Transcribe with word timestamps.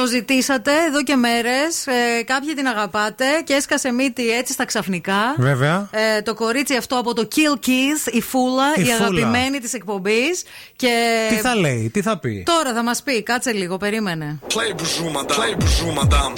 Το 0.00 0.06
ζητήσατε 0.06 0.70
εδώ 0.88 1.02
και 1.02 1.16
μέρες. 1.16 1.86
Ε, 1.86 2.22
κάποιοι 2.22 2.54
την 2.54 2.66
αγαπάτε 2.66 3.24
και 3.44 3.52
έσκασε 3.54 3.92
μύτη 3.92 4.30
έτσι 4.30 4.52
στα 4.52 4.64
ξαφνικά. 4.64 5.34
Βέβαια. 5.38 5.88
Ε, 5.90 6.22
το 6.22 6.34
κορίτσι 6.34 6.76
αυτό 6.76 6.96
από 6.98 7.14
το 7.14 7.28
Kill 7.34 7.66
Kiss, 7.66 8.12
η 8.12 8.20
Φούλα, 8.22 8.64
η, 8.76 8.80
Η 8.80 8.84
Φούλα. 8.84 8.94
αγαπημένη 8.94 9.58
της 9.58 9.72
εκπομπής. 9.74 10.42
Και... 10.76 11.26
Τι 11.30 11.36
θα 11.36 11.54
λέει, 11.54 11.90
τι 11.92 12.02
θα 12.02 12.18
πει; 12.18 12.42
Τώρα 12.46 12.72
θα 12.74 12.82
μας 12.82 13.02
πει, 13.02 13.22
κάτσε 13.22 13.52
λίγο, 13.52 13.76
περίμενε. 13.76 14.38
Play 14.46 14.72
bonjour 14.80 15.10
madame, 15.16 15.36
play 15.36 15.52
bonjour 15.62 15.92
madame. 16.00 16.32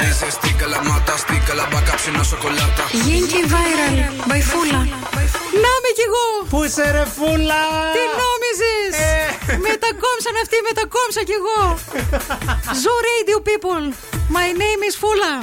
Dice 0.00 0.26
estica 0.32 0.66
la 0.74 0.80
mata, 0.90 1.12
estica 1.20 1.52
la 1.60 1.66
vaca, 1.74 1.94
ψινά 1.96 2.22
σοκολάτα. 2.22 2.84
Γίνηκε 3.04 3.36
viral, 3.52 4.30
by 4.30 4.40
Φούλα. 4.50 4.78
Να 5.64 5.72
με 5.82 5.90
κι 5.96 6.04
εγώ! 6.08 6.26
Πού 6.50 6.64
είσαι 6.64 6.90
ρε 6.90 7.04
φούλα! 7.16 7.62
Τι 7.96 8.02
νόμιζε! 8.20 8.41
Μετακόμψαν 10.22 10.44
αυτοί, 10.44 10.58
μετακόμψα 10.68 11.22
κι 11.28 11.36
εγώ! 11.40 11.60
Ζω 12.82 12.94
radio 13.08 13.38
people! 13.48 13.84
My 14.38 14.48
name 14.62 14.80
is 14.88 14.94
Fula! 15.02 15.34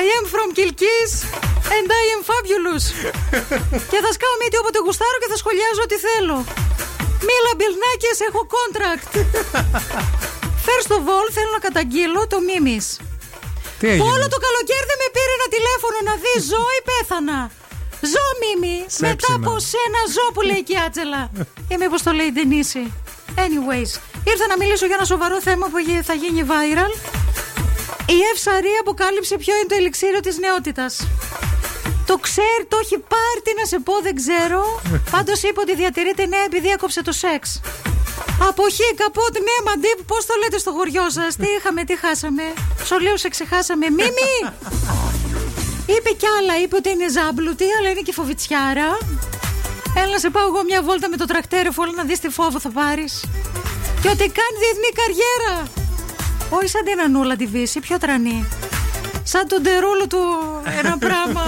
I 0.00 0.02
am 0.16 0.24
from 0.34 0.48
Kilkis 0.58 1.12
and 1.76 1.86
I 2.00 2.04
am 2.14 2.20
fabulous! 2.30 2.84
και 3.90 3.98
θα 4.04 4.10
σκάω 4.16 4.34
μύτη 4.40 4.56
όποτε 4.62 4.78
γουστάρω 4.86 5.16
και 5.22 5.28
θα 5.32 5.36
σχολιάζω 5.42 5.82
ό,τι 5.86 5.96
θέλω. 6.06 6.36
Μίλα 7.26 7.52
μπιλνάκες, 7.56 8.16
έχω 8.28 8.42
contract! 8.56 9.10
First 10.66 10.90
of 10.96 11.04
all, 11.14 11.26
θέλω 11.36 11.52
να 11.56 11.62
καταγγείλω 11.66 12.22
το 12.32 12.38
μίμης. 12.48 12.86
Τι 13.80 13.86
Που 13.86 13.92
έγινε; 13.92 14.10
όλο 14.12 14.26
το 14.34 14.38
καλοκαίρι 14.46 14.86
δεν 14.90 14.98
με 15.02 15.08
πήρε 15.16 15.32
ένα 15.38 15.48
τηλέφωνο 15.56 15.98
να 16.08 16.14
δει 16.22 16.34
ζω 16.50 16.62
ή 16.78 16.80
πέθανα. 16.88 17.40
Ζω, 18.12 18.26
Μίμη. 18.42 18.76
Σέψινα. 18.78 19.08
Μετά 19.10 19.30
από 19.38 19.52
σένα 19.70 20.00
ζω 20.14 20.26
που 20.34 20.42
λέει 20.50 20.62
και 20.66 20.74
η 20.76 20.80
Άτζελα. 20.86 21.22
Ή 21.72 21.74
μήπω 21.80 21.96
το 22.06 22.10
λέει 22.18 22.28
η 22.32 22.34
Ντενίση. 22.36 22.84
Anyways, 23.34 23.90
ήρθα 24.30 24.46
να 24.48 24.56
μιλήσω 24.58 24.86
για 24.86 24.94
ένα 24.94 25.04
σοβαρό 25.04 25.40
θέμα 25.40 25.66
που 25.70 25.78
γι- 25.78 26.02
θα 26.02 26.14
γίνει 26.14 26.42
viral. 26.50 26.92
Η 28.08 28.18
Ευσαρή 28.32 28.74
αποκάλυψε 28.80 29.36
ποιο 29.36 29.54
είναι 29.56 29.66
το 29.68 29.74
ελιξίριο 29.78 30.20
της 30.20 30.38
νεότητας. 30.38 31.06
Το 32.06 32.16
ξέρει, 32.18 32.64
το 32.68 32.76
έχει 32.82 32.98
πάρει, 32.98 33.38
τι 33.44 33.52
να 33.60 33.64
σε 33.66 33.78
πω, 33.78 33.92
δεν 34.02 34.14
ξέρω. 34.22 34.80
Πάντως 35.14 35.42
είπε 35.42 35.60
ότι 35.60 35.74
διατηρείται 35.74 36.26
νέα 36.26 36.44
επειδή 36.50 36.68
έκοψε 36.68 37.02
το 37.02 37.12
σεξ. 37.12 37.60
Αποχή, 38.48 38.94
καπότ, 38.96 39.32
ναι, 39.46 39.56
μαντίπ, 39.66 39.98
πώς 40.06 40.26
το 40.26 40.34
λέτε 40.42 40.58
στο 40.58 40.70
χωριό 40.76 41.10
σας; 41.10 41.36
Τι 41.36 41.46
είχαμε, 41.58 41.84
τι 41.84 41.96
χάσαμε; 41.98 42.42
Ψολίου 42.82 43.18
σε 43.18 43.28
ξεχάσαμε. 43.28 43.86
Μίμη! 43.90 44.34
είπε 45.94 46.10
κι 46.20 46.26
άλλα, 46.38 46.54
είπε 46.62 46.76
ότι 46.76 46.88
είναι 46.90 47.08
ζάμπλουτη, 47.10 47.64
αλλά 47.78 47.88
είναι 47.90 48.00
και 48.00 48.12
φοβητσιάρα. 48.12 48.98
Έλα 50.00 50.12
να 50.12 50.18
σε 50.18 50.30
πάω 50.30 50.46
εγώ 50.46 50.64
μια 50.64 50.82
βόλτα 50.82 51.08
με 51.08 51.16
το 51.16 51.24
τρακτέρ, 51.24 51.72
φόλα 51.72 51.92
να 51.92 52.04
δεις 52.04 52.18
τι 52.20 52.28
φόβο 52.28 52.60
θα 52.60 52.70
πάρεις. 52.70 53.24
Και 54.02 54.08
ότι 54.08 54.24
κάνει 54.38 54.56
διεθνή 54.62 54.90
καριέρα. 55.00 55.54
Όχι 56.50 56.68
σαν 56.68 56.84
την 56.84 57.00
Ανούλα 57.00 57.36
τη 57.36 57.46
Βύση, 57.46 57.80
πιο 57.80 57.98
τρανή. 57.98 58.48
Σαν 59.22 59.48
τον 59.48 59.62
τερούλο 59.62 60.06
του 60.06 60.22
ένα 60.78 60.98
πράγμα. 61.06 61.44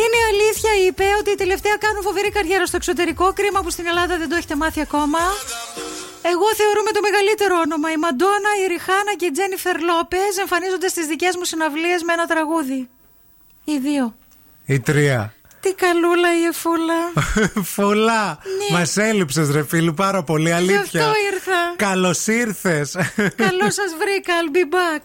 Είναι 0.00 0.18
αλήθεια, 0.30 0.72
είπε, 0.86 1.04
ότι 1.20 1.30
η 1.30 1.34
τελευταία 1.34 1.76
κάνουν 1.76 2.02
φοβερή 2.02 2.30
καριέρα 2.30 2.66
στο 2.66 2.76
εξωτερικό. 2.76 3.32
Κρίμα 3.32 3.60
που 3.62 3.70
στην 3.70 3.86
Ελλάδα 3.86 4.18
δεν 4.18 4.28
το 4.28 4.36
έχετε 4.36 4.56
μάθει 4.56 4.80
ακόμα. 4.80 5.18
Εγώ 6.32 6.46
θεωρούμε 6.60 6.90
το 6.96 7.00
μεγαλύτερο 7.00 7.54
όνομα. 7.64 7.90
Η 7.92 7.96
Μαντόνα, 7.96 8.50
η 8.62 8.66
Ριχάνα 8.72 9.12
και 9.16 9.26
η 9.26 9.30
Τζένιφερ 9.30 9.76
Λόπες 9.80 10.32
εμφανίζονται 10.40 10.88
στις 10.88 11.06
δικές 11.06 11.36
μου 11.36 11.44
συναυλίες 11.44 12.02
με 12.02 12.12
ένα 12.12 12.26
τραγούδι. 12.26 12.88
Οι 13.64 13.78
δύο. 13.78 14.14
Η 14.64 14.80
τρία. 14.80 15.34
Τι 15.64 15.74
καλούλα 15.74 16.28
η 16.40 16.44
Εφούλα. 16.44 17.00
Φουλά. 17.74 18.38
Ναι. 18.70 18.78
Μας 18.78 18.96
έλειψες, 18.96 19.50
ρε 19.50 19.64
φίλου, 19.64 19.94
πάρα 19.94 20.22
πολύ. 20.22 20.52
Αλήθεια. 20.52 20.80
αυτό 20.80 21.12
ήρθα. 21.32 21.74
Καλώς 21.76 22.26
ήρθες. 22.26 22.96
Καλό 23.16 23.70
σας 23.70 23.94
βρήκα, 23.98 24.32
I'll 24.40 24.56
be 24.56 24.74
back. 24.74 25.04